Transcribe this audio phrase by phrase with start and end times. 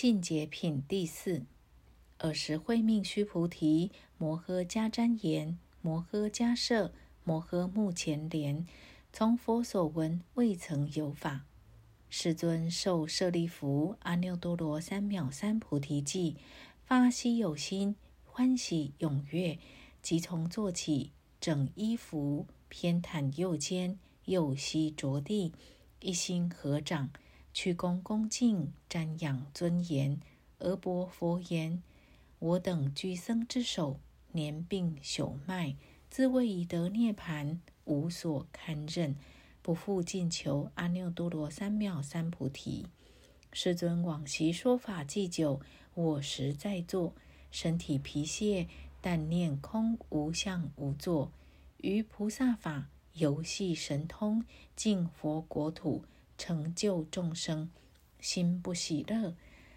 [0.00, 1.42] 信解品第四。
[2.18, 6.92] 尔时会命须菩提摩诃迦旃延、摩诃迦摄、
[7.24, 8.64] 摩诃目犍连，
[9.12, 11.46] 从佛所闻未曾有法。
[12.08, 16.36] 世尊受舍利弗、阿耨多罗三藐三菩提记，
[16.86, 19.58] 发希有心，欢喜踊跃，
[20.00, 21.10] 即从坐起，
[21.40, 25.52] 整衣服，偏袒右肩，右膝着地，
[25.98, 27.10] 一心合掌，
[27.52, 30.20] 屈躬恭敬，瞻仰尊严，
[30.58, 31.82] 而薄佛言
[32.38, 33.98] ：“我等居僧之首，
[34.32, 35.74] 年并朽迈，
[36.08, 39.16] 自谓已得涅盘，无所堪任。”
[39.60, 42.86] 不复进求阿耨多罗三藐三菩提。
[43.52, 45.60] 世尊往昔说法既久，
[45.92, 47.12] 我实在座，
[47.50, 48.66] 身体疲懈，
[49.02, 51.30] 但念空无相无作，
[51.78, 54.42] 于菩萨法游戏神通，
[54.74, 56.02] 尽佛国土，
[56.38, 57.68] 成就众生，
[58.18, 59.34] 心不喜乐。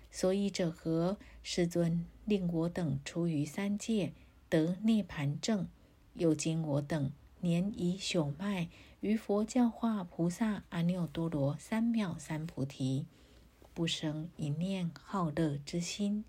[0.10, 1.18] 所以者何？
[1.44, 4.14] 世尊令我等出于三界，
[4.48, 5.68] 得涅盘正。
[6.14, 8.70] 又今我等年已朽迈。
[9.00, 13.08] 于佛教化菩萨阿耨多罗三藐三菩提，
[13.74, 16.24] 不生一念好乐之心。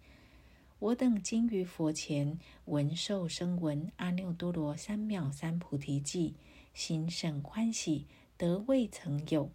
[0.79, 6.35] 我等今于佛前闻受声闻阿耨多罗三藐三菩提记，
[6.73, 8.07] 心甚欢喜，
[8.39, 9.51] 得未曾有。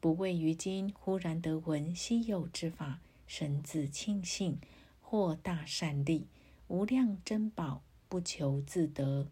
[0.00, 4.58] 不畏于今忽然得闻稀有之法，神自庆幸，
[5.00, 6.28] 获大善利，
[6.68, 9.28] 无量珍宝，不求自得。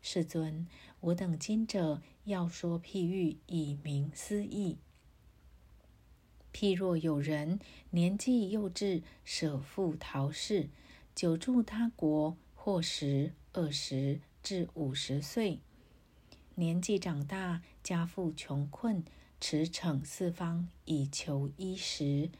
[0.00, 0.66] 世尊，
[1.00, 2.02] 我等今者。
[2.24, 4.78] 要说譬喻以明思义。
[6.52, 7.58] 譬若有人
[7.90, 10.68] 年纪幼稚，舍父逃世，
[11.16, 15.58] 久住他国，或十、二十至五十岁，
[16.54, 19.02] 年纪长大，家父穷困，
[19.42, 22.30] 驰骋四方以求衣食，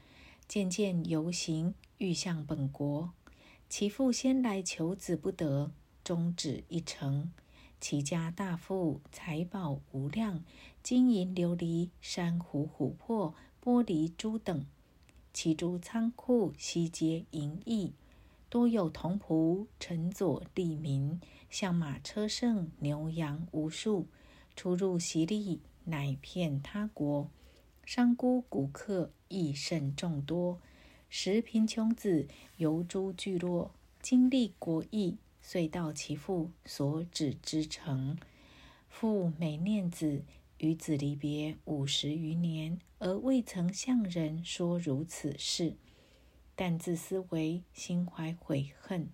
[0.46, 3.10] 渐渐游行，欲向本国。
[3.68, 5.72] 其父先来求子不得，
[6.04, 7.32] 终止一成。
[7.80, 10.44] 其家大富，财宝无量，
[10.80, 14.64] 金银琉璃、珊瑚、琥珀、玻璃珠等，
[15.34, 17.94] 其诸仓库悉皆银溢，
[18.48, 21.20] 多有童仆乘佐利民，
[21.50, 24.06] 象马车胜，牛羊无数，
[24.54, 27.30] 出入席利，乃遍他国。
[27.84, 30.60] 商贾古客亦甚众多，
[31.08, 35.18] 时贫穷子游诸聚落，经历国邑。
[35.44, 38.16] 遂到其父所指之城，
[38.88, 40.22] 父每念子
[40.58, 45.74] 与子离别五十余年，而未曾向人说如此事。
[46.54, 49.08] 但自思为心怀悔恨，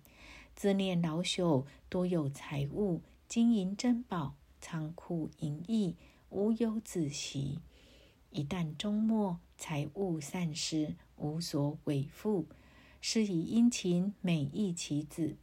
[0.55, 5.95] 自念老朽多有财物、金银珍宝、仓库盈溢，
[6.29, 7.59] 无忧自喜。
[8.31, 12.45] 一旦终末，财物散失，无所委负，
[13.01, 15.35] 是以殷勤美意其子。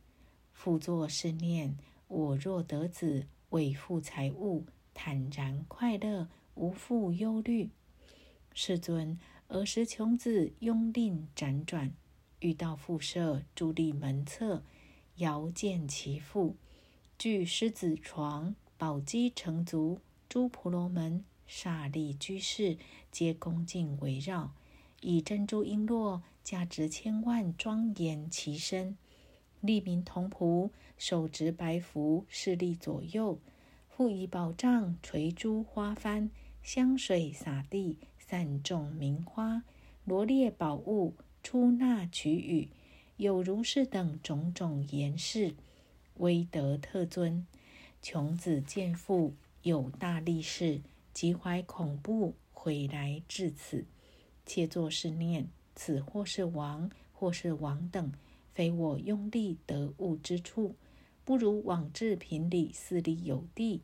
[0.52, 1.76] 复作是念：
[2.08, 4.64] 我若得子，为负财物，
[4.94, 7.70] 坦然快乐，无复忧虑。
[8.54, 9.18] 世尊，
[9.48, 11.92] 儿时穷子拥令辗转，
[12.40, 14.62] 遇到复舍伫立门侧，
[15.16, 16.56] 遥见其父，
[17.18, 20.00] 具狮子床，宝鸡成足，
[20.36, 22.76] 诸婆罗门、刹利居士
[23.10, 24.52] 皆恭敬围绕，
[25.00, 28.98] 以珍珠璎珞价值千万，庄严其身。
[29.62, 33.38] 利民同仆，手执白符，势力左右；
[33.88, 36.28] 复以宝杖垂珠花幡，
[36.62, 39.62] 香水洒地，散种名花，
[40.04, 42.68] 罗列宝物，出纳取予，
[43.16, 45.54] 有如是等种种言饰，
[46.18, 47.46] 威德特尊。
[48.02, 49.32] 穷子见父
[49.66, 50.80] 有大力士，
[51.12, 53.84] 即怀恐怖，悔来至此，
[54.46, 58.12] 切作是念：此或是王，或是王等。
[58.54, 60.76] 非我用力得物之处，
[61.24, 63.82] 不如往至平里，四里有地，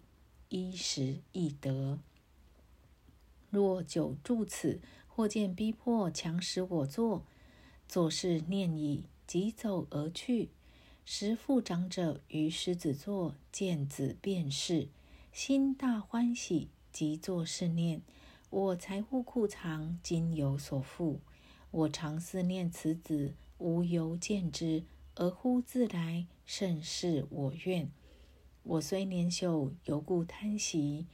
[0.50, 1.98] 衣食易得。
[3.50, 7.24] 若久住此，或见逼迫，强使我坐，
[7.88, 10.50] 坐事念已，即走而去。
[11.04, 14.86] 时父长者于狮子座见子便是，
[15.32, 18.02] 心大欢喜，即作是念：
[18.50, 21.20] 我财物库藏，今有所负。
[21.70, 23.32] 我常思念此子。
[23.56, 24.84] 无由见之，
[25.14, 27.90] 而忽自来，甚是我愿。
[28.62, 31.06] 我虽年朽，犹故贪喜。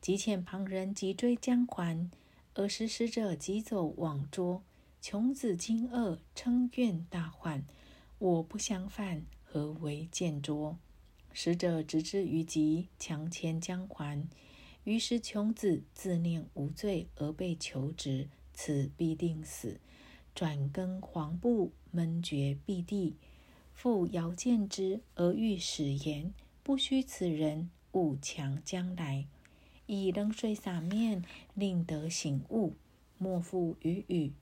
[0.00, 2.10] 即遣旁人急追将还，
[2.54, 4.62] 而时使者急走往捉。
[5.00, 7.64] 穷子惊愕，称怨大患。
[8.18, 10.78] 我不相犯，何为见捉？
[11.34, 14.26] 使者执之于急，强牵将还。
[14.84, 19.80] 于是穷子自念无罪，而被求职，此必定死。
[20.34, 23.16] 转更黄布，闷绝蔽地。
[23.72, 26.32] 复遥见之而欲使言，
[26.62, 29.26] 不须此人，勿强将来。
[29.86, 32.74] 以冷水洒面，令得醒悟。
[33.18, 34.32] 莫复语语。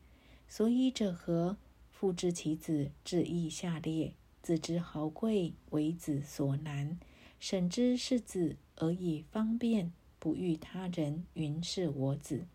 [0.46, 1.56] 所以者何？
[1.90, 4.12] 父知其子志意下劣，
[4.42, 6.98] 子之豪贵，为子所难。
[7.38, 12.46] 审之是子，而以方便，不欲他人云是我子。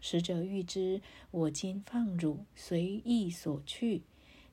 [0.00, 4.02] 使者欲知，我今放汝随意所去。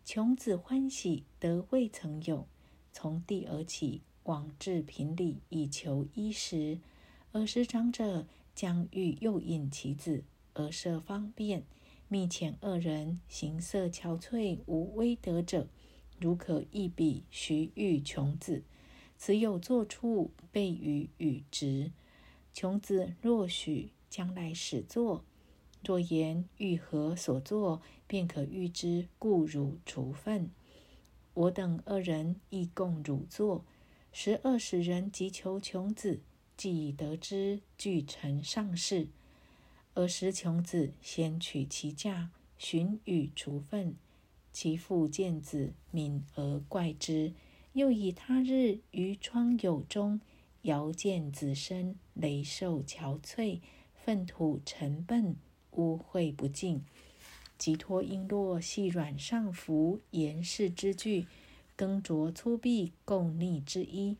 [0.03, 2.47] 穷子欢喜，得未曾有。
[2.91, 6.79] 从地而起，往至平里，以求衣食。
[7.31, 10.23] 尔时长者将欲诱引其子，
[10.53, 11.63] 而设方便。
[12.09, 15.67] 密遣二人行色憔悴无威德者，
[16.19, 18.63] 如可一笔徐遇穷子，
[19.17, 21.91] 此有作处，备于与之。
[22.53, 25.23] 穷子若许，将来始作；
[25.83, 30.49] 若言欲何所作，便可预知，故汝处分。
[31.33, 33.63] 我等二人亦共汝作。
[34.11, 36.21] 十二使人急求穷子，
[36.55, 39.09] 既已得知，俱成上士。
[39.93, 43.95] 尔时穷子先取其价，寻与除粪。
[44.59, 47.31] 其父见子，敏而怪之。
[47.73, 50.19] 又以他日于窗有钟，
[50.63, 53.59] 遥见子身，雷受憔悴，
[53.93, 55.35] 粪土尘笨，
[55.73, 56.83] 污秽不净。
[57.59, 61.27] 即托璎珞细软上服，严饰之具，
[61.75, 64.17] 更着粗鄙垢腻之衣。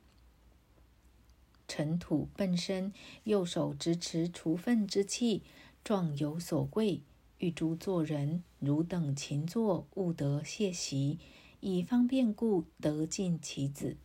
[1.67, 2.93] 尘土笨身，
[3.23, 5.41] 右手执持除粪之器。
[5.83, 7.01] 状有所贵，
[7.39, 11.19] 欲诸作人汝等勤作，勿得谢席，
[11.59, 13.95] 以方便故，得尽其子。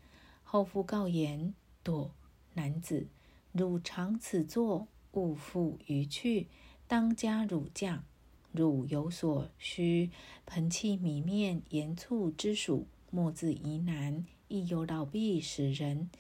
[0.43, 2.11] 后复告言：朵
[2.53, 3.07] 男子，
[3.53, 6.49] 汝常此作，勿复于去，
[6.87, 8.05] 当加汝驾。
[8.53, 10.11] 汝有所需，
[10.45, 14.27] 盆器米面盐醋之属，莫自疑难。
[14.49, 16.11] 亦有老婢使人，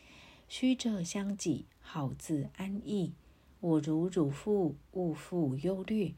[0.48, 3.12] 须者相给，好自安逸。
[3.60, 6.14] 我如汝父，勿复忧虑。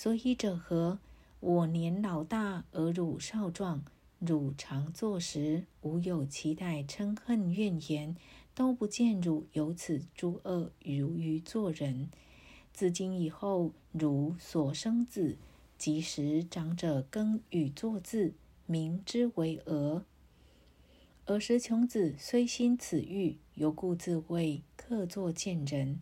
[0.00, 1.00] 所以者何？
[1.40, 3.82] 我年老大，而汝少壮。
[4.20, 8.14] 汝常坐时，无有期待嗔恨怨言，
[8.54, 12.10] 都不见汝有此诸恶，如于做人。
[12.72, 15.36] 自今以后，汝所生子，
[15.76, 18.34] 即时长者耕与作字，
[18.66, 20.04] 名之为娥。
[21.26, 25.98] 尔时穷子虽心此欲，犹故自谓客作贱人。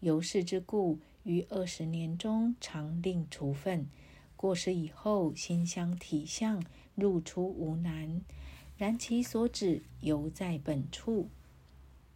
[0.00, 3.88] 由是之故，于二十年中常令除粪。
[4.36, 6.64] 过世以后，心相体相，
[6.94, 8.20] 入出无难。
[8.76, 11.28] 然其所指犹在本处。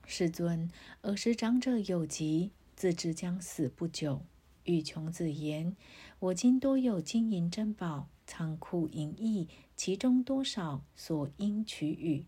[0.05, 0.69] 世尊，
[1.03, 4.23] 尔时长者有疾，自知将死不久，
[4.65, 5.77] 欲穷子言
[6.19, 12.25] ：“我今多有金银珍宝，仓库盈溢，其中多少所应取予？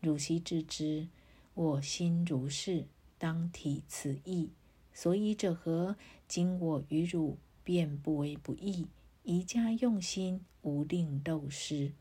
[0.00, 1.08] 汝悉知之。
[1.52, 2.86] 我心如是，
[3.18, 4.50] 当体此意。”
[4.94, 5.96] 所以者何？
[6.34, 8.86] 今我与汝便不为不义，
[9.22, 11.92] 宜加用心，无令斗失。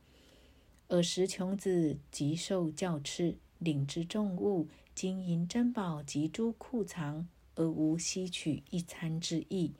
[0.87, 9.73] 尔时穷子极受教敕，领之重物、金银珍宝及诸库藏，而无吸取一餐之意。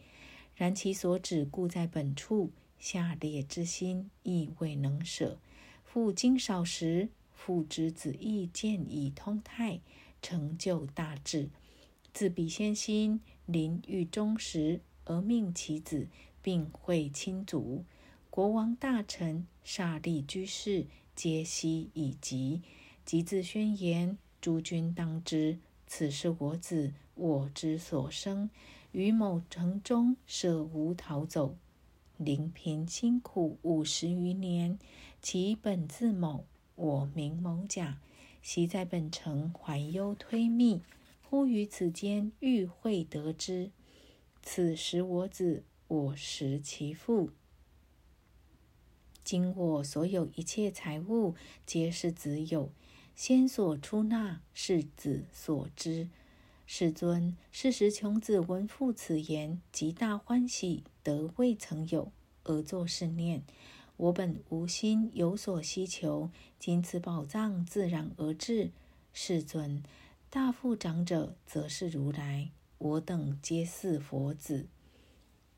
[0.53, 5.39] 然其所指故在本处，下列之心亦未能舍。
[5.85, 9.79] 复今少时，父之子亦见以通泰，
[10.21, 11.47] 成就大志。
[12.13, 16.07] 自彼先心临狱终时，而命其子，
[16.41, 17.83] 并会亲族、
[18.29, 22.61] 国王、大臣、刹利居士，皆悉以及。
[23.03, 28.49] 即自宣言：诸君当知，此是我子，我之所生。
[28.91, 31.55] 于某城中，舍无逃走，
[32.17, 34.77] 临贫辛苦五十余年。
[35.21, 37.97] 其本字某，我名某甲，
[38.41, 40.81] 昔在本城怀忧推密。
[41.31, 43.71] 忽于此间遇会得知，
[44.43, 47.29] 此时我子，我识其父。
[49.23, 51.35] 今我所有一切财物，
[51.65, 52.69] 皆是子有。
[53.15, 56.09] 先所出纳，是子所知。
[56.67, 62.11] 世尊，是时穷子闻父此言，极大欢喜，得未曾有，
[62.43, 63.41] 而作是念：
[63.95, 68.71] 我本无心有所希求，今此宝藏自然而至。
[69.13, 69.81] 世尊。
[70.33, 72.51] 大富长者，则是如来。
[72.77, 74.65] 我等皆似佛子。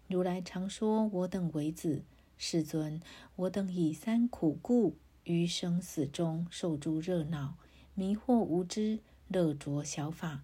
[0.08, 2.04] 如来常说：“我等为子。”
[2.40, 3.00] 世尊，
[3.36, 7.56] 我等以三苦故，于生死中受诸热闹，
[7.94, 10.42] 迷惑无知，乐着小法。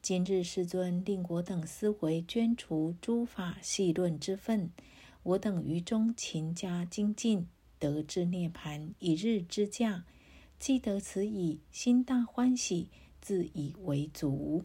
[0.00, 4.70] 今日世尊令我等思维捐除诸法细论之分，
[5.24, 7.48] 我等于中勤加精进，
[7.80, 10.04] 得至涅盘一日之价。
[10.60, 12.88] 既得此矣，心大欢喜，
[13.24, 14.62] 自以为足。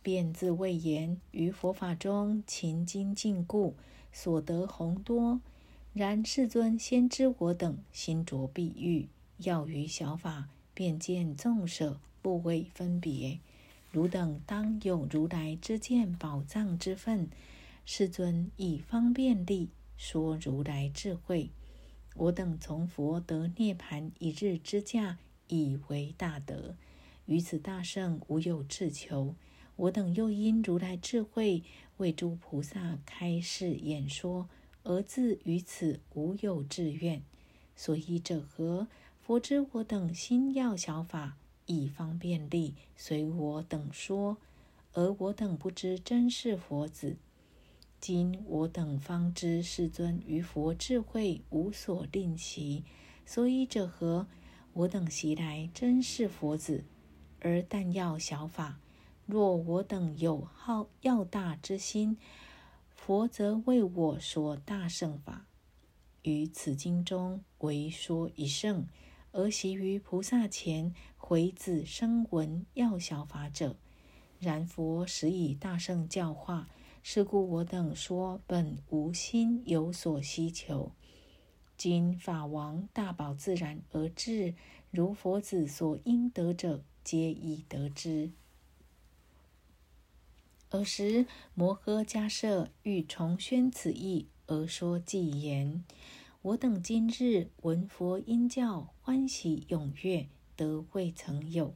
[0.00, 3.76] 便自谓言：于佛法中勤精进故，
[4.10, 5.42] 所得宏多。
[5.92, 13.38] 然世尊先知我等心着碧玉，要于小法，便见众舍，不为分别。
[13.90, 17.28] 汝等当有如来之见宝藏之分。
[17.84, 19.68] 世尊以方便力
[19.98, 21.50] 说如来智慧。
[22.16, 25.18] 我等从佛得涅盘一日之价，
[25.48, 26.74] 以为大德。
[27.26, 29.34] 于此大圣无有自求。
[29.76, 31.62] 我等又因如来智慧，
[31.96, 34.48] 为诸菩萨开示演说。
[34.84, 37.22] 而自于此无有志愿，
[37.76, 38.88] 所以者何？
[39.20, 41.36] 佛知我等心要小法，
[41.66, 44.38] 以方便利随我等说，
[44.92, 47.16] 而我等不知真是佛子。
[48.00, 52.82] 今我等方知世尊于佛智慧无所吝惜，
[53.24, 54.26] 所以者何？
[54.72, 56.82] 我等习来真是佛子，
[57.42, 58.78] 而但要小法。
[59.26, 62.16] 若我等有好要大之心，
[62.94, 65.46] 佛则为我说大圣法，
[66.22, 68.86] 于此经中为说一圣，
[69.32, 73.76] 而习于菩萨前回子声闻要小法者。
[74.38, 76.68] 然佛实以大圣教化，
[77.02, 80.92] 是故我等说本无心有所希求。
[81.76, 84.54] 今法王大宝自然而至，
[84.90, 88.30] 如佛子所应得者，皆已得之。
[90.70, 95.84] 尔时，摩诃迦摄欲重宣此意，而说偈言
[96.40, 101.74] ：“我等今日闻佛音教，欢喜踊跃，得未曾有。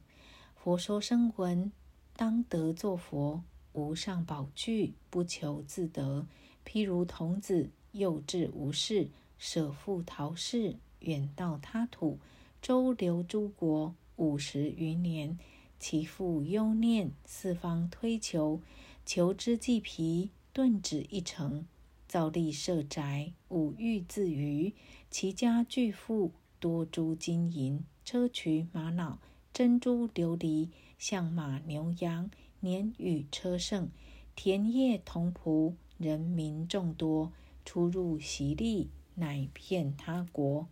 [0.55, 1.71] 佛说声闻，
[2.15, 3.43] 当得作佛，
[3.73, 6.25] 无上宝具，不求自得。
[6.65, 12.17] 譬如童子幼稚无事，舍父逃世，远到他土，
[12.61, 15.39] 周流诸国五十余年，
[15.79, 18.61] 其父忧念，四方推求。”
[19.05, 21.65] 求之既疲，顿止一城，
[22.09, 24.73] 造立舍宅，五欲自娱。
[25.09, 29.19] 其家巨富，多诸金银、砗磲玛瑙、
[29.53, 33.89] 珍珠琉璃、象马牛羊、年与车胜，
[34.35, 37.31] 田业同仆，人民众多，
[37.63, 40.67] 出入习利，乃遍他国。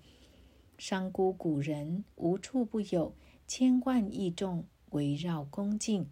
[0.78, 3.14] 商贾古人无处不有，
[3.48, 6.08] 千万亿众围绕恭敬，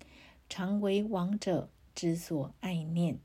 [0.47, 1.69] 常为王者。
[1.95, 3.19] 之所爱念，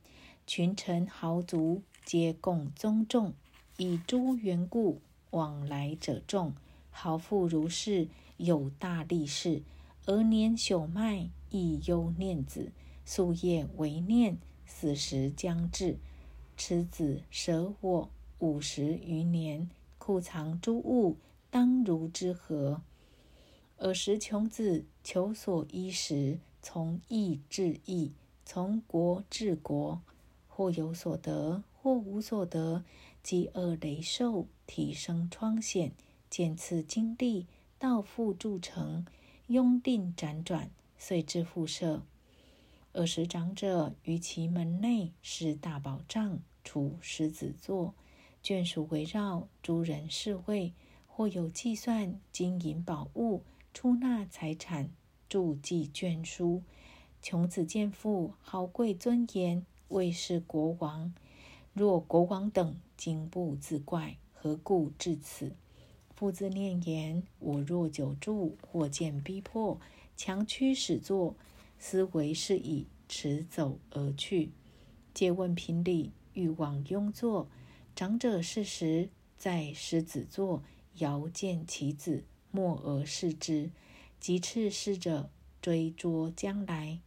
[0.45, 3.33] 群臣豪族皆共宗重，
[3.77, 5.01] 以诸缘故
[5.31, 6.53] 往来者众。
[6.91, 9.63] 豪富如是，有大力士，
[10.05, 12.71] 而年朽迈，亦忧念子，
[13.07, 14.37] 夙夜为念，
[14.67, 15.97] 死时将至。
[16.55, 21.17] 此子舍我五十余年，库藏诸物，
[21.49, 22.83] 当如之何？
[23.79, 28.11] 尔时穷子求所衣食，从义至易。
[28.45, 30.01] 从国治国，
[30.47, 32.83] 或有所得，或无所得。
[33.23, 35.91] 饥饿雷兽，体生疮癣，
[36.29, 37.45] 见次经历，
[37.77, 39.05] 道复铸成，
[39.47, 42.03] 拥定辗转，遂至复舍。
[42.93, 47.93] 尔时长者于其门内施大宝藏，处狮子座，
[48.43, 50.73] 眷属围绕，诸人侍卫，
[51.07, 54.89] 或有计算金银宝物，出纳财产，
[55.29, 56.63] 注记卷书。
[57.21, 61.13] 穷子见父豪贵尊严，未是国王。
[61.73, 65.53] 若国王等惊怖自怪，何故至此？
[66.15, 69.79] 父自念言：我若久住，或见逼迫，
[70.17, 71.35] 强驱使作，
[71.77, 74.51] 思为是矣，驰走而去。
[75.13, 77.47] 借问平理，欲往拥坐。
[77.95, 80.63] 长者适时，在狮子座，
[80.95, 83.71] 遥见其子，默而视之。
[84.19, 85.29] 即斥侍者
[85.61, 86.99] 追捉将来。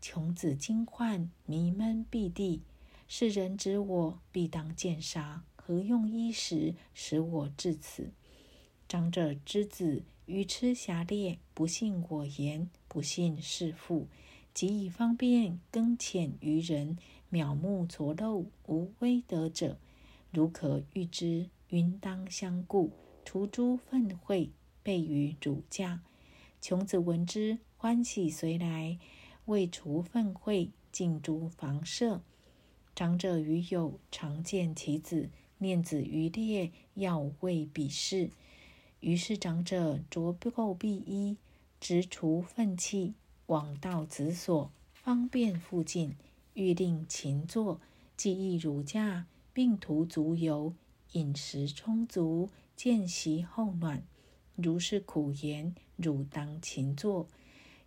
[0.00, 2.62] 穷子惊患，迷闷闭地。
[3.08, 5.44] 世人指我，必当见杀。
[5.54, 8.10] 何用衣食，使我至此？
[8.88, 14.06] 长者之子愚痴狭劣，不信我言，不信是父。
[14.54, 16.96] 即以方便更遣于人，
[17.30, 19.76] 渺目错漏，无威德者。
[20.30, 22.92] 如可欲之，云当相顾，
[23.24, 24.50] 除诸愤秽，
[24.86, 26.00] 备于主驾。
[26.60, 29.00] 穷子闻之，欢喜随来。
[29.46, 32.22] 为除愤秽，进诸房舍。
[32.94, 35.28] 长者与友常见其子，
[35.58, 38.30] 念子于列，要为比试。
[39.00, 41.36] 于是长者着垢蔽衣，
[41.80, 43.14] 直除愤气，
[43.46, 46.14] 往到子所，方便复进。
[46.54, 47.80] 欲令勤坐，
[48.16, 50.72] 即意儒驾，并涂足油，
[51.12, 54.04] 饮食充足，见习后暖。
[54.56, 57.28] 如是苦言，汝当勤作。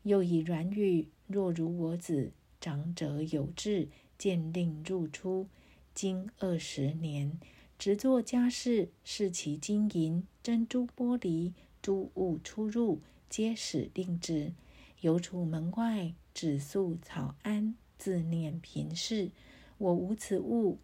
[0.04, 5.48] 又以软语：若如我子，长者有志，见令入出，
[5.94, 7.38] 经二十年，
[7.78, 14.54] 只做家事，视其金银、珍珠、玻璃、诸物出入，皆使令之。
[15.02, 19.32] 游出门外，只宿草庵，自念贫事。
[19.78, 20.78] 我无此物。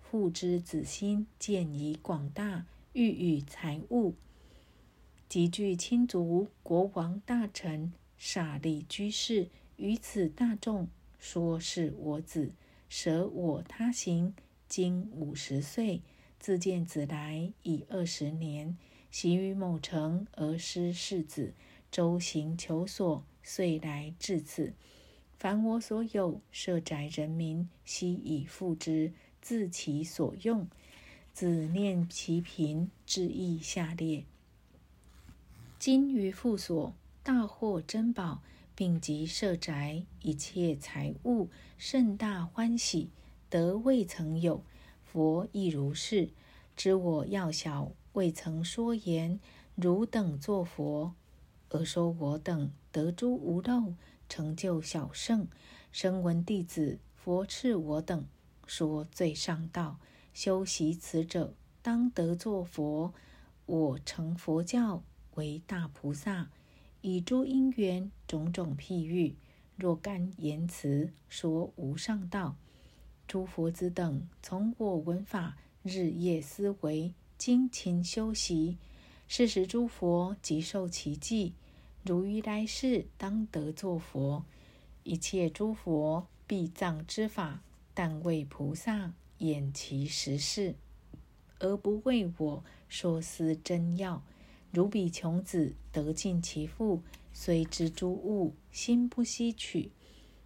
[0.00, 4.14] 父之子心见以广大，欲与财物，
[5.32, 9.48] 集聚亲族、国王、大臣、傻利居士，
[9.78, 12.52] 于此大众说是我子，
[12.90, 14.34] 舍我他行，
[14.68, 16.02] 今五十岁，
[16.38, 18.76] 自见子来已二十年，
[19.10, 21.54] 行于某城而失世子，
[21.90, 24.74] 周行求索，遂来至此。
[25.38, 29.14] 凡我所有，舍宅人民，悉以付之。
[29.40, 30.68] 自其所用，
[31.32, 34.26] 子念其贫，致意下列。
[35.82, 38.40] 今于富所大获珍宝，
[38.72, 43.10] 并及舍宅一切财物，甚大欢喜，
[43.50, 44.62] 得未曾有。
[45.02, 46.30] 佛亦如是。
[46.76, 49.40] 知我要小，未曾说言。
[49.74, 51.14] 汝等作佛，
[51.70, 53.94] 而说我等得诸无漏，
[54.28, 55.48] 成就小圣。
[55.90, 58.24] 声闻弟子，佛赐我等。
[58.68, 59.98] 说最上道，
[60.32, 63.12] 修习此者，当得作佛。
[63.66, 65.02] 我成佛教
[65.34, 66.50] 为大菩萨，
[67.00, 69.36] 以诸因缘种种譬喻，
[69.76, 72.56] 若干言辞说无上道。
[73.26, 78.76] 诸佛子等从我闻法，日夜思维，精勤修习，
[79.26, 81.54] 是时诸佛即受其记。
[82.04, 84.44] 如于来世当得作佛，
[85.04, 87.62] 一切诸佛必藏之法。
[87.94, 90.76] 但为菩萨演其实事，
[91.58, 94.22] 而不为我说思真要。
[94.72, 97.02] 如彼穷子得尽其父，
[97.32, 99.92] 虽知诸物，心不悉取。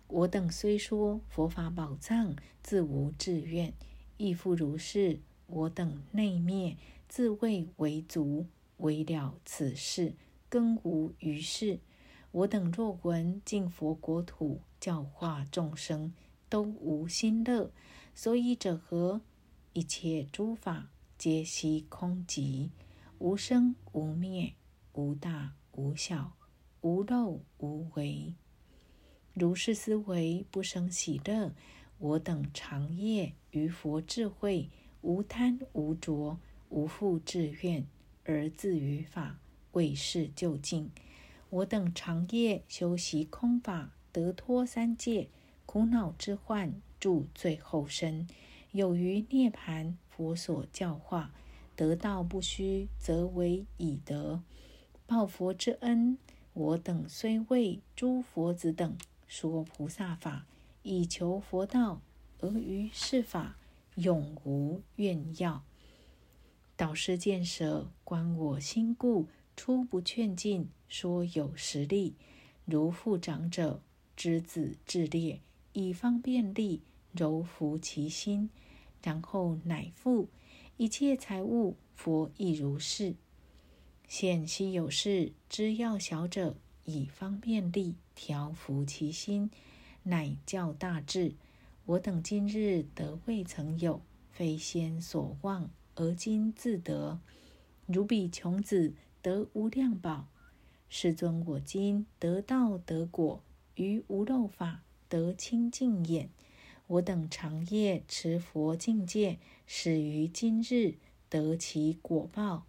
[0.08, 3.72] 我等虽说佛法宝藏，自无志愿，
[4.18, 5.20] 亦复如是。
[5.46, 6.76] 我等内灭，
[7.08, 8.46] 自谓为足，
[8.78, 10.14] 为了此事，
[10.48, 11.78] 更无余事。
[12.32, 16.12] 我等若闻尽佛国土，教化众生。
[16.48, 17.72] 都无心乐，
[18.14, 19.20] 所以者何？
[19.72, 22.70] 一切诸法皆悉空寂，
[23.18, 24.54] 无生无灭，
[24.92, 26.32] 无大无小，
[26.82, 28.34] 无漏无为。
[29.32, 31.54] 如是思维，不生喜乐。
[31.98, 34.68] 我等长夜于佛智慧，
[35.00, 37.86] 无贪无着，无复志愿，
[38.24, 39.38] 而自于法，
[39.72, 40.90] 为是究竟。
[41.48, 45.28] 我等长夜修习空法，得脱三界。
[45.64, 48.28] 苦恼之患住最后身，
[48.72, 51.34] 有余涅盘，佛所教化，
[51.76, 54.42] 得道不虚，则为以德。
[55.06, 56.18] 报佛之恩，
[56.54, 58.96] 我等虽为诸佛子等
[59.28, 60.46] 说菩萨法，
[60.82, 62.00] 以求佛道，
[62.40, 63.56] 而于是法
[63.94, 65.62] 永无怨要。
[66.76, 72.14] 导师见舍，观我心故，初不劝进，说有实力，
[72.64, 73.80] 如父长者
[74.16, 75.40] 之子智烈。
[75.72, 76.80] 以方便利
[77.12, 78.48] 柔服其心，
[79.02, 80.28] 然后乃复
[80.78, 83.14] 一切财物，佛亦如是。
[84.06, 89.50] 现昔有事知要小者，以方便力调伏其心，
[90.02, 91.34] 乃教大智。
[91.86, 97.18] 我等今日得未曾有，非先所望，而今自得。
[97.86, 100.28] 如彼穷子得无量宝，
[100.90, 103.42] 世尊我今得道得果，
[103.76, 104.82] 于无漏法。
[105.08, 106.28] 得清净眼，
[106.88, 110.94] 我等长夜持佛境界，始于今日
[111.28, 112.64] 得其果报。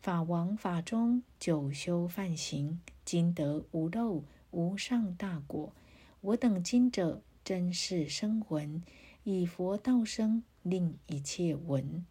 [0.00, 5.72] 法王法中久修梵行，今得无漏无上大果。
[6.20, 8.82] 我等今者真是生闻，
[9.22, 12.04] 以佛道生，令一切闻。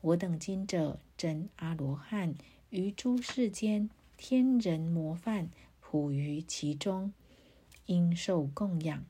[0.00, 2.34] 我等今者真阿罗汉，
[2.70, 5.48] 于诸世间天人模范，
[5.80, 7.12] 普于其中。
[7.86, 9.04] 应受供养，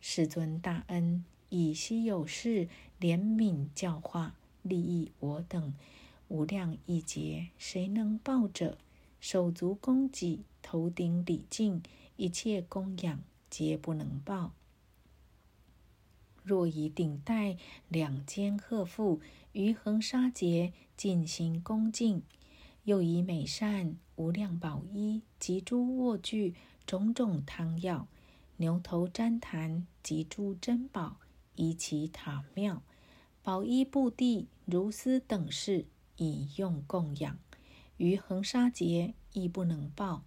[0.00, 2.68] 世尊大恩，以稀有事
[3.00, 5.74] 怜悯教化，利益我等
[6.28, 7.48] 无量亿劫。
[7.58, 8.78] 谁能报者？
[9.20, 11.82] 手足供给，头顶礼敬，
[12.16, 14.52] 一切供养皆不能报。
[16.42, 17.56] 若以顶戴
[17.88, 19.20] 两肩贺覆，
[19.52, 22.20] 于恒沙劫尽心恭敬；
[22.84, 26.54] 又以美善无量宝衣及诸卧具。
[26.86, 28.08] 种种汤药、
[28.60, 31.18] 牛头旃檀及诸珍宝，
[31.54, 32.82] 以其塔庙，
[33.40, 37.38] 宝衣布地、如丝等事，以用供养。
[37.98, 40.24] 于恒沙劫亦不能报。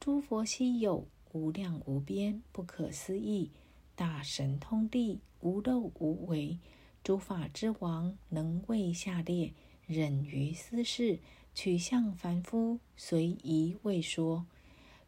[0.00, 3.50] 诸佛稀有，无量无边，不可思议。
[3.94, 6.58] 大神通力，无漏无为。
[7.04, 9.52] 诸法之王，能为下列，
[9.86, 11.18] 忍于斯事，
[11.54, 14.46] 取向凡夫，随宜未说。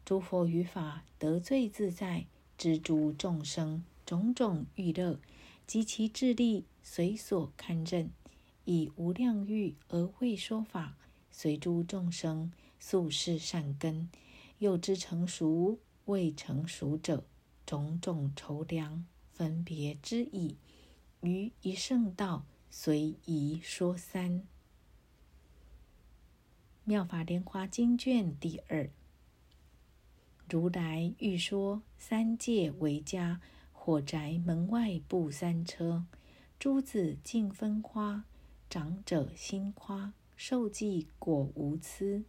[0.05, 2.25] 诸佛于法得最自在，
[2.59, 5.17] 知诸众生种种欲乐，
[5.65, 8.11] 及其智力随所堪任，
[8.65, 10.97] 以无量欲而为说法，
[11.31, 14.09] 随诸众生宿世善根，
[14.57, 17.23] 又知成熟未成熟者
[17.65, 20.57] 种种愁良分别之意，
[21.21, 24.43] 于一圣道随宜说三。
[26.83, 28.89] 妙法莲华经卷第二。
[30.49, 33.39] 如来欲说三界为家，
[33.71, 36.05] 火宅门外布三车，
[36.57, 38.23] 诸子尽分花，
[38.67, 42.23] 长者心夸，受记果无疵。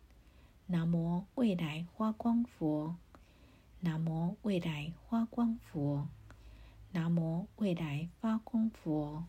[0.66, 2.96] 南无未来花光佛，
[3.80, 6.06] 南无未来花光佛，
[6.92, 9.24] 南无未来花光佛。